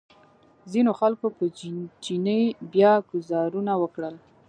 ځینو 0.71 0.91
خلکو 0.99 1.27
په 1.37 1.45
چیني 2.03 2.41
بیا 2.73 2.93
ګوزارونه 3.11 3.73
وکړل. 3.81 4.15